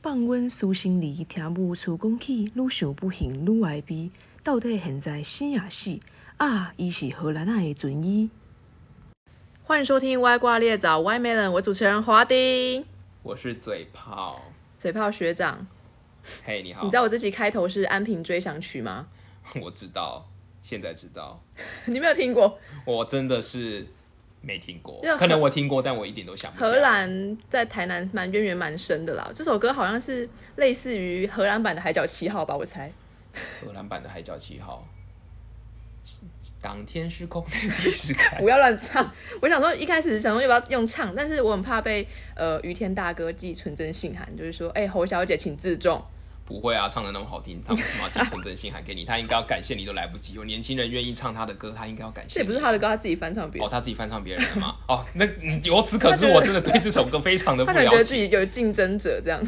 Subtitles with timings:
[0.00, 4.08] 放阮私心里，听母厝讲起，愈想不行愈爱悲。
[4.44, 5.98] 到底现在生也死
[6.36, 6.72] 啊？
[6.76, 8.30] 伊是荷兰仔的准医。
[9.64, 12.84] 欢迎收听《歪瓜裂枣》歪美人，我主持人华丁，
[13.24, 14.40] 我是嘴炮，
[14.78, 15.66] 嘴炮学长。
[16.44, 16.84] 嘿，你好。
[16.84, 19.08] 你知道我这集开头是《安平追想曲》吗？
[19.60, 20.28] 我知道，
[20.62, 21.42] 现在知道。
[21.86, 22.56] 你没有听过？
[22.84, 23.88] 我真的是
[24.40, 26.70] 没听过，可能我听过，但我一点都想不起来。
[26.70, 29.30] 荷兰在台南蛮渊源蛮深的啦。
[29.34, 32.90] 这首歌好像是类似于荷兰版的《海角七号》吧，我猜。
[33.60, 34.86] 荷兰版的《海角七号》，
[36.62, 37.50] 当天是空的
[37.82, 38.38] 地是开。
[38.40, 39.12] 不要乱唱。
[39.40, 46.02] 我想说一开始想说要不要用唱，但是我很怕被呃于天大哥寄纯真信函，就是说，哎、侯小姐请自重。
[46.48, 49.04] 不会啊，唱的那么好听，他为什么要寄纯真信函给你？
[49.04, 50.32] 他应该要感谢你都来不及。
[50.32, 52.40] 有年轻人愿意唱他的歌，他应该要感谢这。
[52.40, 54.74] 也不是他的歌，他自己翻唱别哦，他自己翻唱别人的吗？
[54.88, 57.84] 哦，那嗯由此可知，我真的对这首歌非常的不了解。
[57.84, 57.98] 他觉。
[57.98, 59.38] 得自己有竞争者这样。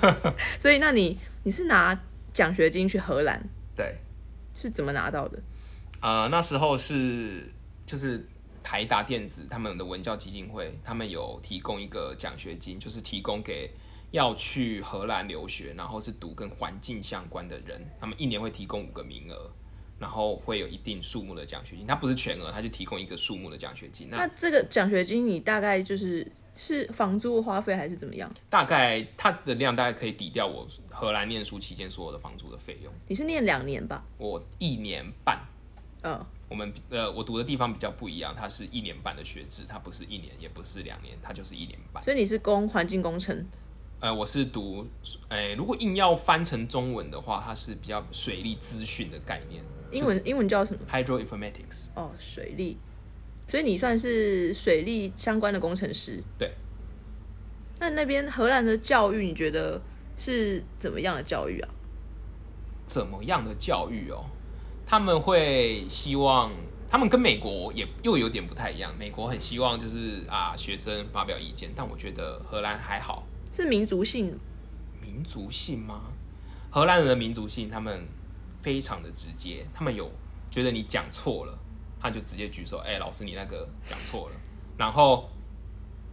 [0.60, 1.98] 所以，那你你是拿
[2.34, 3.42] 奖学金去荷兰，
[3.74, 3.96] 对，
[4.54, 5.38] 是怎么拿到的？
[6.02, 7.50] 呃，那时候是
[7.86, 8.28] 就是
[8.62, 13.70] 台达电子他们的文教基金会，他们有提供一个奖学金，就是提供给
[14.12, 19.50] 要去荷兰留学，然后是读跟环境相关的人，他们一年会提供五个名额，
[19.98, 24.08] 然后会有一定数目的奖学金，它不是全额，它就提供一个数目的奖学金。
[24.10, 28.30] 那那这个奖学金你大概就是是房租花费还是怎么样？
[28.50, 32.92] 大概它的量大概可以抵掉我荷兰念书期间所有的房租的费用。
[33.08, 34.04] 你是念两年吧？
[34.18, 35.40] 我一年半。
[36.04, 42.02] 嗯，我们呃，我读的地方比较不一样，它是一年半的学制，它不是一年，也不是两年，它就是一年半。
[42.02, 43.46] 所以你是攻环境工程。
[44.02, 44.84] 呃，我是读，
[45.28, 51.90] 呃，如果硬要翻成中文的话，它是比较水利资讯的概念英文、英文叫什么？，hydro informatics。
[51.94, 52.76] 哦，水利。
[53.46, 56.20] 所以你算是水利相关的工程师。
[56.36, 56.50] 对。
[57.78, 59.80] 那那边荷兰的教育，你觉得
[60.16, 61.68] 是怎么样的教育啊？
[62.84, 64.24] 怎么样的教育哦？
[64.84, 66.50] 他们会希望，
[66.88, 68.92] 他们跟美国也又有点不太一样。
[68.98, 73.24] 美国很希望就是啊，学生发表意见，但我觉得荷兰还好。
[73.52, 74.38] 是民族性
[75.00, 76.04] 民族性吗？
[76.70, 78.02] 荷兰人的民族性，他们
[78.62, 80.10] 非常的直接，他们有
[80.50, 81.58] 觉得你讲错了，
[82.00, 84.36] 他就直接举手，哎、老师你那个讲错了。
[84.78, 85.28] 然后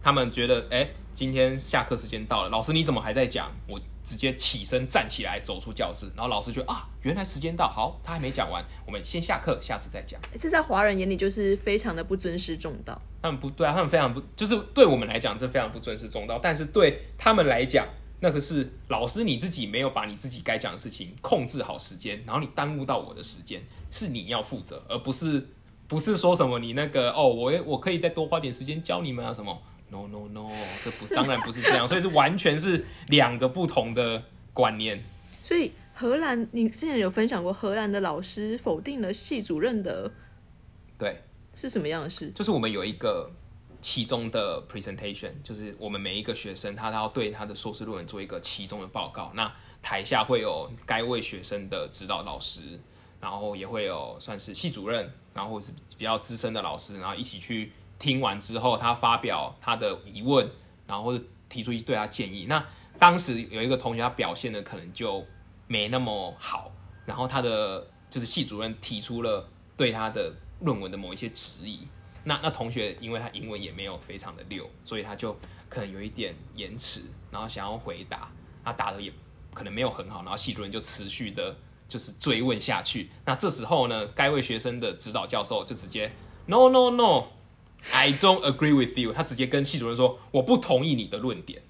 [0.02, 3.50] 他们觉得，哎、今天下课时间到了，老师你怎么还在讲？
[3.66, 3.80] 我
[4.10, 10.20] 直接起身站起来走出教室，然后老师就啊，原来时间到，好，他还没讲完，我们先下课，下次再讲。
[10.36, 13.00] 这在华人眼里就是非常的不尊师重道。
[13.22, 17.86] 他们不对啊，他们非常不，就是对我们来讲，这非常不尊师重道，但是对他们来讲，
[18.18, 25.46] 那个是老师你自己没有把你自己该讲的事情控制好时间，然后你耽误到我的时间，是你要负责，而不是
[25.86, 30.50] 不是说什么你那个哦，我我可以再多花点时间教你们啊什么？No No No，
[30.84, 35.02] 这不是当然不是这样，所以是完全是两个不同的观念。
[35.42, 40.10] 所以荷兰，你之前有分享过，荷兰的老师否定了系主任的
[40.96, 41.20] 对，
[41.54, 42.30] 是什么样的事？
[42.34, 43.30] 就是我们有一个
[43.80, 49.32] 其中的 presentation，就是我们每一个学生他都要对他的硕士论文做一个其中的报告。
[49.34, 49.52] 那
[49.82, 52.78] 台下会有该位学生的指导老师，
[53.20, 60.50] 然后也会有算是系主任，然后是比较资深的老师，然后一起去听完之后，他发表他的疑问，
[60.88, 61.16] 然后
[61.48, 62.46] 提出一对他建议。
[62.48, 62.64] 那
[62.98, 65.24] 当时有一个同学他表现的可能就
[65.68, 66.72] 没那么好，
[67.06, 69.46] 然后他的就是系主任提出了
[69.76, 71.86] 对他的论文的某一些质疑。
[72.24, 75.38] 那 那同学因为他英文也没有非常的溜，所以他就
[75.68, 78.30] 可能有一点延迟，然后想要回答，
[78.64, 79.12] 他答的也
[79.54, 81.54] 可能没有很好，然后系主任就持续的
[81.88, 83.10] 就是追问下去。
[83.24, 86.10] 那这时候呢，该位学生的指导教授就直接
[86.46, 87.24] “No No No
[87.92, 91.62] No，I don't agree with you，他直接跟系主任说我不同意你的论点。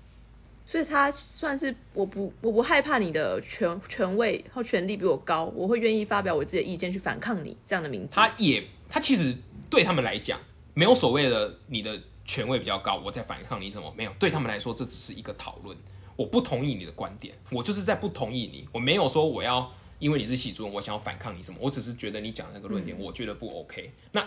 [0.66, 8.08] 所以他算是我不我不害怕你的权权位和权力比我高，我会愿意发表我自己的意见去反抗你这样的名字。
[8.12, 9.36] 他也他其实
[9.68, 10.38] 对他们来讲，
[10.74, 15.76] 没有所谓的你的权位比较高，我在反抗你什么没有，对他们来说这只是一个讨论。
[16.14, 23.90] 我不同意你的观点，我就是在不同意你，我没有说我要因为你是系主任，我想要反抗你什么，我只是觉得你讲那个论点，我觉得不 OK。
[24.12, 24.24] 那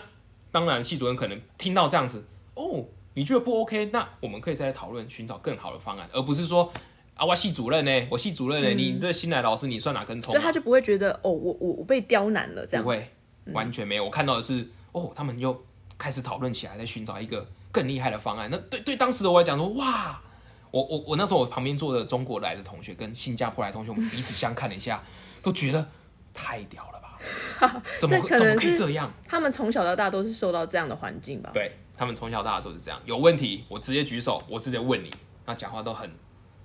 [0.54, 2.24] 当然，系主任可能听到这样子，
[2.54, 2.84] 哦，
[3.14, 6.72] 你觉得不 OK，那我们可以再来讨论，寻找更好的方案，而不是说
[7.16, 10.34] 啊，我系主任呢，我系主任呢，你这新来老师，你算哪根葱啊？
[10.34, 12.88] 所以他就不会觉得哦，我我我被刁难了这样不。
[12.88, 13.10] 会，
[13.46, 14.04] 完全没有。
[14.04, 15.60] 我看到的是，哦，他们又
[15.98, 18.48] 开始讨论起来，在寻找一个更厉害的方案。
[18.48, 20.22] 那对对当时的我来讲说，哇，
[20.70, 25.02] 我我我那时候我旁边坐的中国来的同学跟新加坡来的同学，我们彼此相看了一下，
[25.42, 25.84] 都觉得
[26.32, 27.03] 太屌了吧？
[27.98, 29.12] 怎么可能是这样？
[29.28, 31.50] 他们从小到大都是受到这样的环境吧？
[31.54, 35.10] 对他们从小到大都是这样，有问题我直接举手，我直接问你，
[35.46, 36.10] 那讲话都很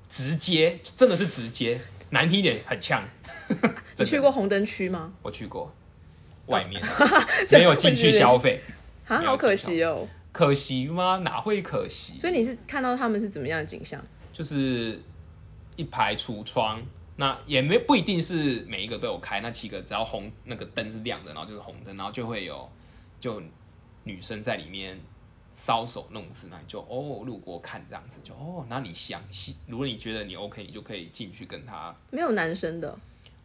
[0.07, 1.79] 直接，真的是直接，
[2.09, 3.03] 难听一点很呛。
[3.97, 5.11] 你去过红灯区吗？
[5.21, 5.73] 我去过，
[6.47, 6.81] 外面
[7.51, 8.61] 没有进去消费，
[9.07, 10.07] 啊，好可惜哦。
[10.31, 11.17] 可惜吗？
[11.23, 12.19] 哪会可惜？
[12.19, 13.99] 所以你是看到他们是怎么样的景象？
[14.31, 15.01] 就是
[15.75, 16.81] 一排橱窗，
[17.19, 22.71] 那也没不一定是每一个都有开，那七个只要红那个灯是亮的，然后就是红灯，然后就会有
[23.19, 23.43] 就
[24.05, 24.97] 女生在里面
[25.53, 31.93] 搔首弄姿，那你就哦路过看这样子，就哦，那你想细，如果你觉得你 OK，你就可以进去跟他。
[32.09, 32.97] 没有男生的，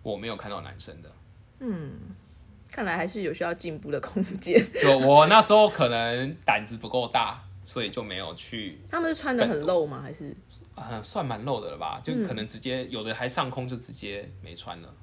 [0.05, 1.11] 我没有看到男生的，
[1.59, 1.94] 嗯
[2.71, 4.65] 看来还是有需要进步的空间。
[4.81, 10.00] 就我那时候可能胆子不够大，所以就没有去，他们是穿的很露吗？
[10.02, 10.37] 还是
[10.76, 14.94] 呃，算蛮露的了吧，就可能直接有的还上空就直接没穿了。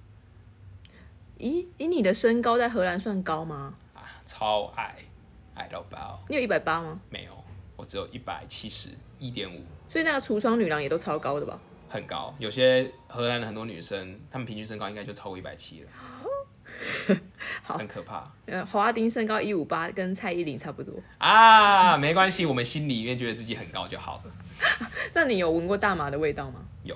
[1.37, 3.73] 以以你的身高在荷兰算高吗？
[3.95, 4.95] 啊，超矮，
[5.55, 6.99] 矮到爆，你有一百八吗？
[7.09, 7.31] 没有，
[7.75, 11.59] 我只有一百七十一点五，所以那个橱窗女郎也都超高的吧？
[11.89, 12.33] 很高。
[12.37, 15.89] 有些荷兰的很多女生，她们平均身高应该就超过一百七了，
[17.63, 20.93] 好很可怕呃，华华丁身高一五八，跟蔡依林差不多。
[21.17, 21.97] 啊！
[21.97, 24.87] 没关系，我们心里面觉得自己很高就好了。
[25.13, 26.59] 那你有闻过大麻的味道吗？
[26.83, 26.95] 有，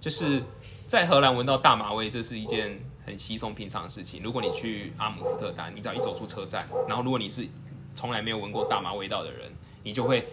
[0.00, 0.42] 就是
[0.86, 4.22] 在荷兰闻到大麻味，这是一件很稀松平常的事情。
[4.22, 7.46] 如果你去阿姆斯特丹，你只要一走出车站，然后如果你是
[7.94, 9.50] 从来没有闻过大麻味道的人，
[9.82, 10.26] 你就会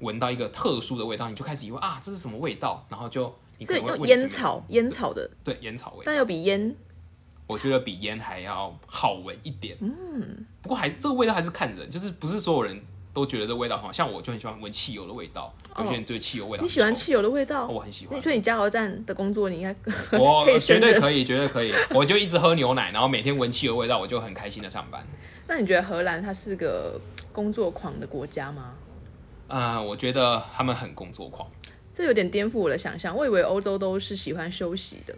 [0.00, 2.84] 闻到一个特殊的味道，你就开始以为啊，这是什么味道？
[2.88, 6.74] 然后就你可用烟草，烟草的，对烟草味，但又比烟
[7.46, 9.76] 我觉得比烟还要好闻一点。
[9.80, 12.80] 嗯，不过还是这个味道还是看人，就是不是所有人
[13.12, 17.66] 都觉得这味道很好，像我就很喜欢闻汽油的味道，有些人对汽油味道你喜欢汽油的味道？
[17.66, 18.22] 哦我很喜欢那。
[18.22, 19.74] 所以你加油站的工作，你应该
[20.18, 21.72] 我绝对可以，绝对可以。
[21.90, 25.06] 我就一直喝牛奶，然后每天闻汽油味道，我就很开心的上班。
[25.46, 26.98] 那你觉得荷兰它是个
[27.30, 28.72] 工作狂的国家吗？
[29.46, 31.46] 啊、我觉得他们很工作狂。
[31.92, 35.14] 这有点颠覆我的想象，我以为欧洲都是喜欢休息的。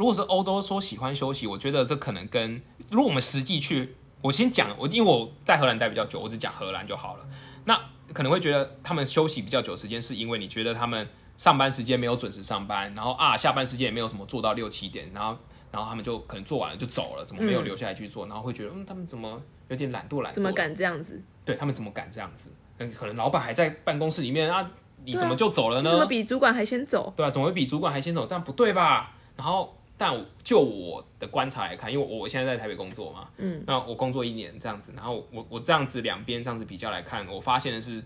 [0.00, 7.26] 如果是欧洲说喜欢休息，我觉得这可能跟如果我们实际去，我先讲，我因为我在荷兰待比较久，我只讲荷兰就好了。
[7.66, 7.78] 那
[8.14, 11.06] 可能会觉得他们休息比较久时间，是因为你觉得他们
[11.36, 15.36] 上班时间没有准时上班，然后啊下班时间也没有什么做到六七点，然后
[15.70, 18.26] 然后他们就可能做完了就走了，怎么没有留下来去做？
[18.26, 19.38] 然后会觉得嗯，他们怎么
[19.68, 20.32] 有点懒惰懒？
[20.32, 20.50] 怎么？
[20.52, 21.22] 敢这样子？
[21.44, 22.50] 对他们怎么敢这样子？
[22.98, 24.70] 可能老板还在办公室里面啊，
[25.04, 25.90] 你怎么就走了呢？
[25.90, 27.12] 怎么比主管还先走？
[27.14, 28.24] 对啊，怎么会比主管还先走？
[28.24, 29.12] 这样不对吧？
[29.36, 38.02] 然后，但就我的观察来看，因为我我现在在台北工作嘛，嗯，那我工作一年这样子，然后我我这样子两边这样子比较来看，我发现的是，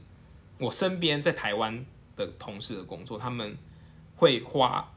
[0.58, 1.86] 我身边在台湾
[2.16, 3.56] 的同事的工作，他们
[4.16, 4.92] 会花，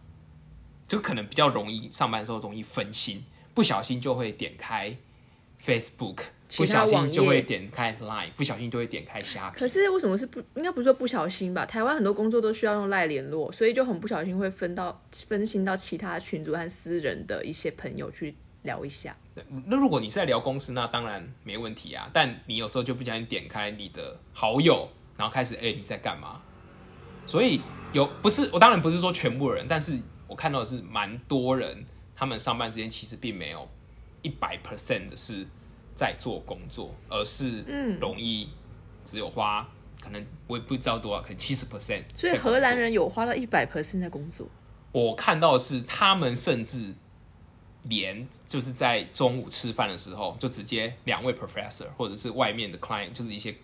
[0.87, 3.23] 就可能比较容易上班的时候容易分心，
[3.53, 4.97] 不小心就会点开
[5.63, 6.23] Facebook，其
[6.55, 9.59] 不小心就会点开 Line，不小心就会点开虾皮。
[9.59, 11.65] 可是为什么是不应该不是说不小心吧？
[11.65, 18.33] 台湾很多工作都需要用 Line 联络，所以就很不小心会分到分心到其他群组和私人的一些朋友去
[18.63, 19.15] 聊一下。
[19.35, 22.09] 对那如果你是在聊公司，那当然没问题啊。
[22.13, 26.41] 但你有时候就不小心点开你的好友，然后开始哎、你在干嘛？
[27.25, 27.61] 所以
[27.91, 31.85] 有不是我当然不是说全部人，但是我看到的是蛮多人，
[32.15, 33.67] 他们上班时间其实并没有
[34.21, 35.45] 一百 percent 的是
[35.97, 38.47] 在做工作，而是嗯容易
[39.03, 39.67] 只有花
[39.99, 42.03] 可能我也不知道多少，可能七十 percent。
[42.15, 44.47] 所以荷兰人有花到一百 percent 在工作，
[44.91, 46.93] 我看到的是他们甚至
[47.83, 53.55] 连就是在中午吃饭的时候，就直接两位 professor 或者是外面的 client，就是一些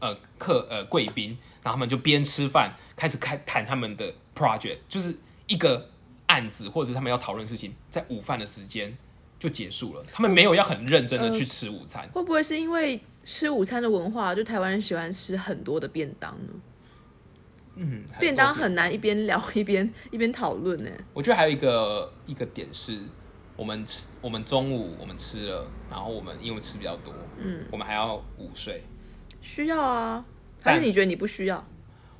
[0.00, 1.30] 呃客呃贵宾，
[1.62, 5.90] 然后他们就边吃饭开始开谈他们的 project，就是一个
[6.26, 8.96] 案子或者是他们要讨论事情，在午饭的时间
[9.44, 12.08] 就结束了，他们没有要很认真的去吃午餐。
[12.14, 16.52] 会不会是因为吃午餐的文化，就台湾人喜欢吃很多的便当呢？
[17.76, 20.90] 嗯，便当很难一边聊一边一边讨论呢。
[21.12, 22.98] 我觉得还有一个一个点是，
[23.54, 28.82] 我们吃我们中午我们吃了，然后我们因为吃比较多，嗯，我们还要午睡。
[29.42, 30.24] 需要啊，
[30.62, 31.62] 还是你觉得你不需要？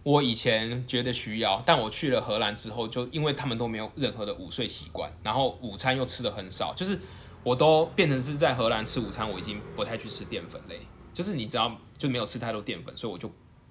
[0.04, 6.98] 我以前觉得需要，但我去了荷兰之后，就因为他们都没有任何的午睡习惯，然后午餐又吃的很少，就是
[7.42, 10.78] 我都变成是在荷兰吃午餐，我已经不太去吃淀粉类，
[11.12, 13.30] 就是你只要就没有吃太多淀粉，所以我就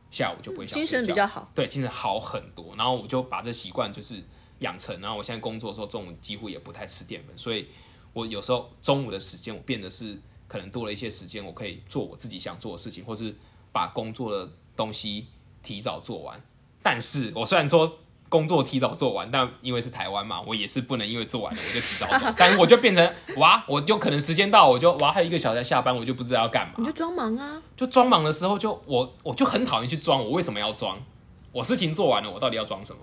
[0.10, 1.48] 下午就不会想精神比较好。
[1.54, 2.76] 对，精神好很多。
[2.76, 4.16] 然后我就把这习惯就是
[4.60, 7.68] 养成，然后我现在工作的时候中午几乎也不太吃淀粉，所以
[8.12, 13.36] 我有时候中午的时间我变得是可能多了一些时间，我可以做我自己想做的事情，或是
[13.72, 15.28] 把工作的东西
[15.64, 16.40] 提早做完。
[16.84, 26.74] 但是我虽然说工作提早做完，但因为是台湾嘛，我也是不能因为做完了我就提早走， 但是我就变成哇，我就可能时间到，我就哇还有一个小时才下班，我就不知道要干嘛。
[26.78, 31.00] 你就装忙啊，就装忙的时候就，我我就很讨厌去装，我为什么要装？
[31.52, 33.00] 我事情做完了，我到底要装什么？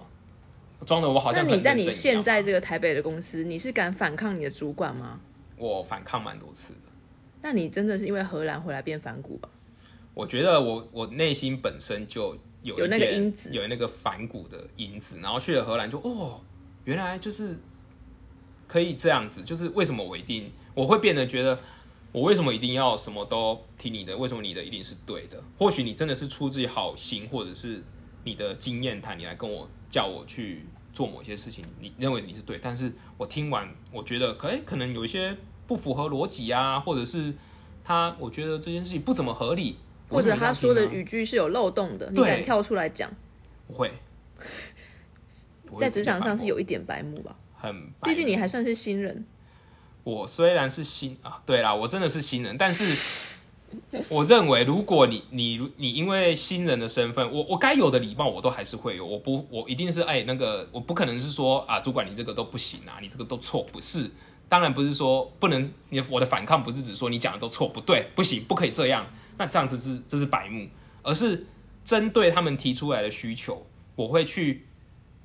[0.86, 5.20] 装的我好像那你在你现在这个台北的公司，你是敢反抗你的主管吗？
[5.56, 6.80] 我反抗蛮多次的。
[7.42, 9.48] 那你真的是因为荷兰回来变反骨吧？
[10.14, 16.40] 我觉得我我内心本身就有有那个因子有那个反骨的因子，然后去了荷兰就哦，
[16.84, 17.58] 原来就是
[18.68, 21.58] 可以这样子，就是为什么我一定我会变得觉得
[22.12, 24.16] 我为什么一定要什么都听你的？
[24.16, 25.42] 为什么你的一定是对的？
[25.58, 27.82] 或许你真的是出自于好心，或者是
[28.24, 35.36] 你的经验谈，你来跟我叫我去做某些事情，你认为你是对，但是我听完我觉得可哎可能有一些
[35.66, 37.32] 不符合逻辑啊，或者是
[37.82, 39.76] 他我觉得这件事情不怎么合理。
[40.10, 43.10] 我或者他说的语句是有漏洞的，你敢跳出来讲，
[43.66, 43.90] 不会，
[45.78, 47.34] 在职场上是有一点白目吧？
[47.56, 49.24] 很白，毕竟你还算是新人，
[50.02, 52.96] 我虽然是新啊，对啦，我真的是新人，但是
[54.10, 64.10] 我认为，如果你你你因为新人的身份，我我该有的礼貌我都还是会有，我不我一定是哎那个，我不可能是说啊，主管你这个都不行啊，你这个都错，不是，
[64.48, 69.06] 当然不是说不能，你我的反抗不是指说你讲的都错不对，不行，不可以这样，
[69.40, 70.68] 那这样子是这是白目，
[71.02, 71.46] 而是
[71.82, 73.66] 针对他们提出来的需求，
[73.96, 74.66] 我会去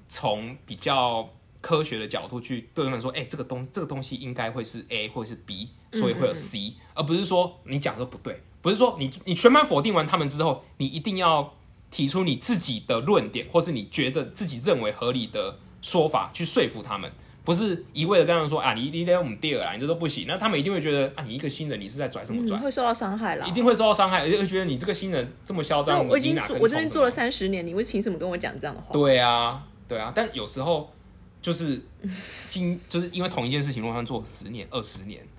[0.08, 1.30] 从比较
[1.60, 11.54] 科学的角度去对他们说，哎、这个东这个东西应该会是 A 或者是 B，所以会有 C，、而不是说你讲的不对，不是说你你全盘否定完他们之后，你一定要
[11.92, 17.12] 提出你自己的论点，或是你觉得自己认为合理的说法去说服他们。
[17.46, 22.58] 不是一味的跟他们说啊，你你得我们第二啊，你这都不行，那他们一定会觉得啊，你一个新人，你是在拽什么拽？
[22.58, 23.52] 嗯，会受到伤害了一。
[23.52, 28.92] 定会受到伤害，而且会觉得你这个新人这么嚣那张，我已经我这边做了三十年，你为凭什么跟我讲这样的话？
[28.92, 30.92] 对啊，对啊，但有时候
[31.42, 31.80] 就是
[32.50, 35.35] 经，就是因为同一件事情，如果他们做十年、二十年，那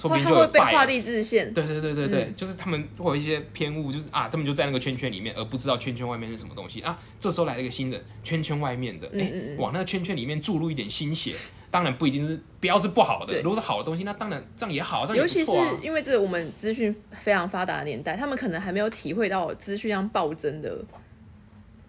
[0.00, 1.52] 说不定就会被画地自限。
[1.52, 6.98] 对对对对对，就是他们会有一些偏误，就是啊，他们就在那个圈圈里面，而不知道圈圈外面是什么东西啊。
[7.18, 11.34] 这时候来了一个新的圈圈外面的，嗯哎、往那个圈圈里面注入一点新血，
[11.70, 15.78] 当然不一定是不要是不好的，如果是好的东西，那当然这样也好，这样也尤其是不错啊。
[15.82, 20.82] 因为这个我们资讯非常发达的年代，他们可能还没有体会到资讯量暴增的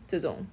[0.08, 0.46] 这种，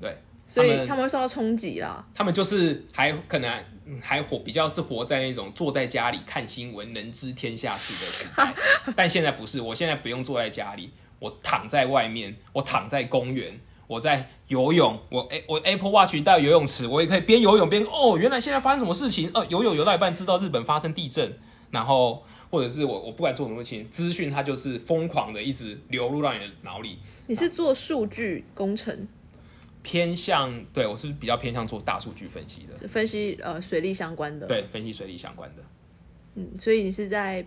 [0.00, 2.04] 对，所以他们会受到冲击啦。
[2.14, 3.50] 他们就是还可能
[3.86, 8.54] 嗯还活比较是活在那种坐在家里看新闻、能知天下事的时代，
[8.96, 19.30] 但现在不是，我现在不用坐在家里，我躺在外面，我躺在公园，我在游泳，我哎我 Apple Watch 带游泳池，我也可以边游泳边哦，原来现在发生什么事情？
[19.32, 21.32] 呃，游泳游到一半知道日本发生地震，
[21.70, 29.08] 然后或者是我我不管做什么事情，资讯它就是疯狂的一直流入到你的脑里，你是做数据工程，
[29.82, 34.46] 偏向对我是比较偏向做大数据分析的，分析呃水利相关的。
[34.46, 35.62] 对，分析水利相关的。
[36.34, 37.44] 嗯，所以你是在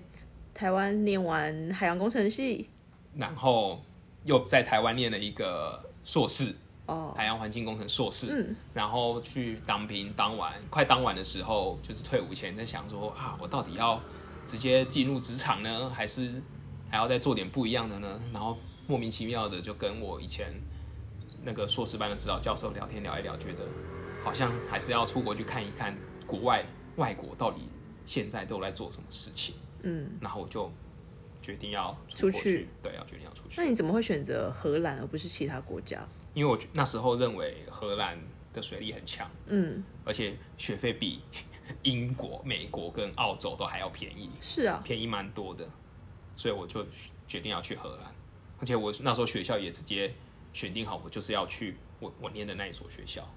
[0.54, 2.70] 台湾念完海洋工程系
[3.16, 3.82] 然后
[4.24, 6.54] 又在台湾念了一个硕士，
[6.86, 14.00] 哦，海洋环境工程硕士，嗯然后去当兵，当完快当完的时候，就是退伍前在想说啊，我到底要
[14.46, 16.42] 直接进入职场呢，还是
[16.90, 18.22] 还要再做点不一样的呢？
[18.34, 20.54] 然后莫名其妙的就跟我以前
[21.46, 23.60] 那个硕士班的指导教授聊天聊一聊，觉得
[24.24, 27.70] 好像还是要出国去看一看国外外国到底
[28.06, 30.72] 现在都在做什么事情，嗯，然后我就
[31.44, 33.70] 决定要出去对，要决定要出去那。
[33.70, 36.04] 你怎么会选择荷兰而不是其他国家？
[36.34, 38.18] 因为我那时候认为荷兰
[38.52, 41.22] 的水利很强，嗯，而且学费比
[41.84, 45.64] 英国、美国跟澳洲都还要便宜，是啊，便宜蛮多的，
[46.36, 46.84] 所以我就
[47.28, 48.12] 决定要去荷兰。
[48.60, 50.12] 而且我那时候学校也直接
[50.56, 53.30] 选定好，我就是要去我我念的那一所学校。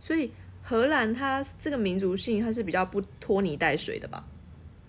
[0.00, 4.24] 所以荷兰它这个民族性它是比较不拖泥带水的吧？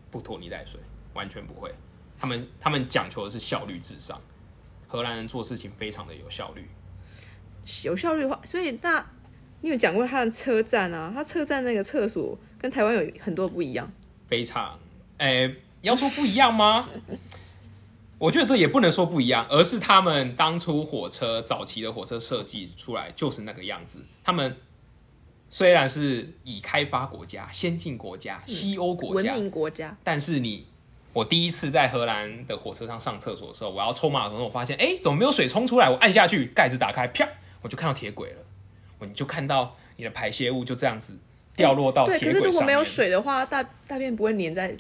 [0.10, 0.80] 不拖泥带水，
[1.14, 1.70] 完全不会。
[2.18, 4.22] 他们他们讲求的是效率至上，
[4.88, 6.66] 荷兰人做事情非常的有效率。
[7.84, 9.06] 有效率化，所以那
[9.60, 11.12] 你有讲过他的车站啊？
[11.14, 13.92] 他车站那个厕所跟台湾有很多不一样。
[14.30, 14.80] 非常，
[15.18, 16.88] 诶、要说不一样吗？
[18.22, 24.06] 我觉得这也不能说不一样，而是他们当初火车早期的火车设计出来就是那个样子。
[24.24, 24.56] 他们
[25.50, 30.68] 虽然是已开发国家、先进国家、西欧国文家，明国家，但是你，
[31.14, 35.90] 我第一次在荷兰的火车上上厕所的时候，我要冲马桶的时候，我发现，哎、怎么没有水冲出来？
[35.90, 37.28] 我按下去，盖子打开，啪，
[37.64, 38.38] 我就看到铁轨了。
[39.00, 41.18] 我你就看到你的排泄物就这样子
[41.56, 42.44] 掉落到对，铁轨上面。
[42.44, 44.78] 可是如果没有水的话，大大便不会粘在。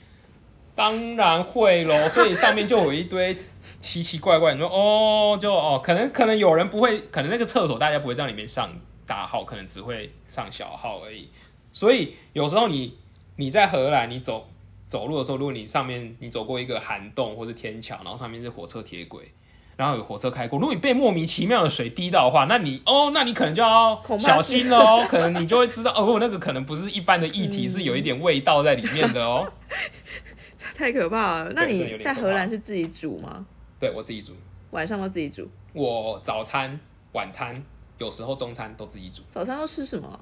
[0.76, 3.38] 当然会咯， 所以上面就有一堆
[3.80, 4.54] 奇奇怪怪。
[4.54, 8.70] 你说哦，就哦，可能可能有人不会，可能那个厕所大家不会在里面上
[9.06, 11.30] 大号，可能只会上小号而已。
[11.74, 12.98] 所以有时候你
[13.36, 14.50] 你在荷兰，你走
[14.88, 19.32] 走路的时候，如果你上面你走过一个涵洞或者天桥，然后上面是火车铁轨，
[19.78, 29.52] 然然后有火车开过，如果你被莫名其妙的水滴到的话，那你哦，那你可能就要小心了哦，可能你就会知道哦，那个可能不是一般的液体，是有一点味道在里面的哦。
[30.82, 31.54] 太可怕了。
[31.54, 33.46] 那你在荷兰是自己煮吗？
[33.80, 34.34] 对我自己煮，
[34.72, 35.48] 晚上都自己煮？
[35.74, 36.80] 我早餐、
[37.12, 37.64] 晚餐，
[38.00, 39.22] 有时候中餐都自己煮。
[39.30, 40.20] 早餐都吃什么？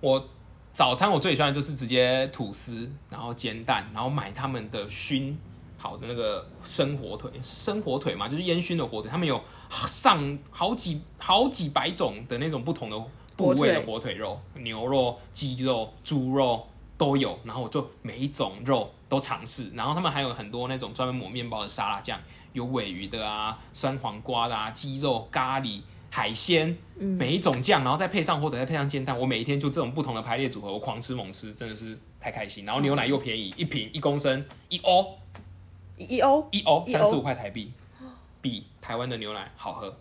[0.00, 0.28] 我
[0.72, 5.38] 早餐我最喜欢的就是直接吐司，然后煎蛋，然后买他们的熏
[5.78, 13.00] 好的那个生火腿，生火腿嘛，就是烟熏的火腿，他们有上好几好几百种的那种不同的
[13.36, 16.66] 部位的火腿肉，牛肉、鸡肉、猪肉
[17.00, 22.20] 都有，然后我就每一种肉都尝试，然后他们还有很多那种专门抹面包的沙拉酱，
[22.52, 25.80] 有尾鱼的啊、酸黄瓜的啊、鸡肉、咖喱。
[26.12, 32.64] 海鲜，每一种酱，然后再配上或者，再配上煎蛋，我每一天就这种不同的排列组合，我狂吃猛吃，真的是太开心。
[32.64, 35.16] 然后牛奶又便宜，一瓶一公升一欧
[35.96, 36.48] 一欧？
[36.50, 37.72] 一欧三十五块台币，
[38.40, 39.96] 比台湾的牛奶好喝。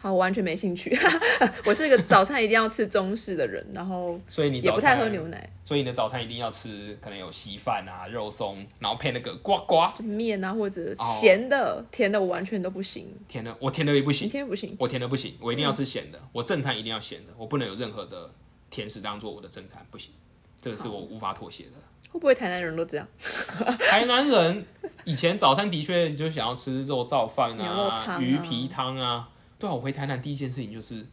[0.00, 0.96] 好，我完全没兴趣。
[1.66, 9.90] 我是一个早餐一定要吃中式的人，然后所以你也不太喝牛奶，所以你的早餐一定要吃，可能有稀饭啊、肉松，然后配那个呱呱。
[9.98, 13.12] 就面啊或者哦咸的、甜的，我完全都不行。
[13.26, 14.76] 甜的我甜的也不你行，天不行？
[14.78, 16.20] 我甜的不行，我一定要吃咸的。
[16.32, 18.30] 我正餐一定要咸的，我不能有任何的
[18.70, 20.12] 甜食当做我的正餐，不行，
[20.60, 21.72] 这个是我无法妥协的。
[22.12, 23.08] 会不会台南人都这样？
[23.90, 24.64] 台南人
[25.02, 29.28] 以前早餐的确就想要吃肉燥饭啊鱼皮汤啊。
[29.58, 31.04] 对啊，我回台南第一件事情就是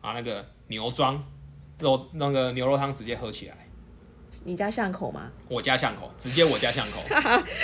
[0.00, 1.24] 把那个牛庄
[1.78, 3.56] 肉那个牛肉汤直接喝起来。
[4.44, 5.30] 你家巷口吗？
[5.48, 7.02] 我家巷口，直接我家巷口，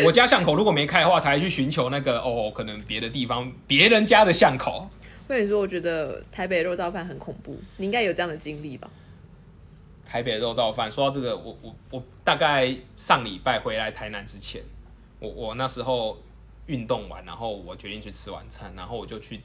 [0.04, 4.88] 我家巷口如果没开的话，才去寻求那个哦，可能别的地方别人家的巷口。
[5.26, 8.90] 我跟你说，我觉得台北肉燥饭很恐怖，你应该有这样的经历吧？
[10.04, 14.62] 台北肉燥饭，说到这个，我我我大概上礼拜回来台南之前，
[15.20, 16.18] 我我那时候
[16.66, 19.40] 运动完，然后我决定去吃晚餐，然后我就去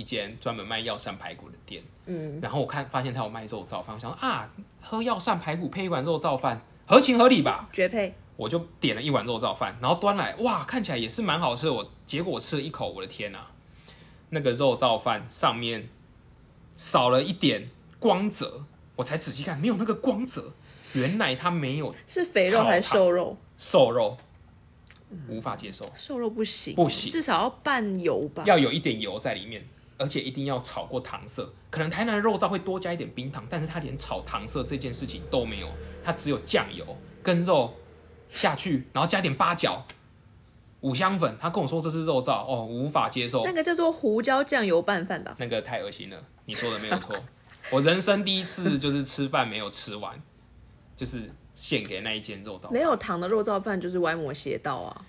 [0.00, 7.68] 一间专门卖药膳排骨的店，嗯，然后我看发现他有卖肉燥饭，我想啊，喝药膳排骨配一碗肉燥饭，合情合理吧？
[7.70, 8.14] 绝配。
[8.38, 11.72] 我就点了一碗肉燥饭，然后端来，哇，看起来也是蛮好吃的。
[11.74, 13.50] 我结果我吃了一口，我的天啊，
[14.30, 15.90] 那个肉燥饭上面
[16.78, 18.64] 少了一点光泽，
[18.96, 20.54] 我才仔细看，没有那个光泽，
[20.94, 23.36] 原来它没有是肥肉还是瘦肉？
[23.58, 24.16] 瘦肉，
[25.28, 28.42] 无法接受，瘦肉不行，不行至少要拌油吧。
[28.46, 29.62] 要有一点油在里面，
[30.00, 31.52] 而且一定要炒过糖色。
[31.70, 35.68] 可能台南的肉燥会多加一点冰糖，但是它连炒糖色这件事情都没有，
[36.02, 36.84] 它只有酱油
[37.22, 37.74] 跟肉
[38.28, 39.86] 下去，然后加点八角、
[40.80, 41.36] 五香粉。
[41.38, 45.36] 他跟我说这是肉燥，哦，无法接受那，个叫做胡椒酱油拌饭吧？
[45.38, 46.16] 那个太恶心了。
[46.46, 47.14] 你说的没有错，
[47.70, 50.20] 我人生第一次就是吃饭没有吃完，
[50.96, 55.06] 就是献给那一间肉燥，没有糖的肉燥饭就是歪魔邪道啊，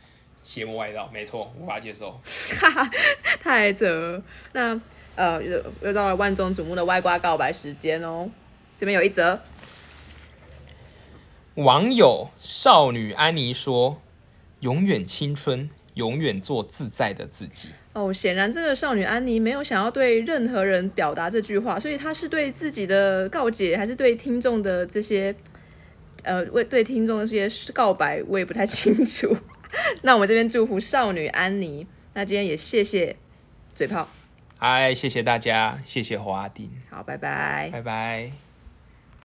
[0.53, 2.19] 邪魔外道，没错，无法接受。
[3.41, 4.21] 太扯了。
[4.51, 4.81] 那
[5.15, 8.29] 呃，又又到了万众瞩目的歪瓜告白时间哦。
[8.77, 9.39] 这边有一则，
[11.55, 14.01] 网友少女安妮说
[14.59, 17.69] ：“永远青春，永远做自在的自己。
[17.93, 25.33] 哦，显然这个少女安妮没有想要对任何人表达这句话，所以她是对自己的告解，还是对听众的这些，
[26.23, 29.33] 呃，为对听众的这些告白，我也不太清楚。
[30.03, 31.85] 那我们这边祝福少女安妮。
[32.13, 33.15] 那今天也谢谢
[33.73, 34.07] 嘴炮，
[34.57, 37.69] 嗨，谢谢大家，谢谢华丁，好，拜拜。
[37.71, 38.50] 拜拜。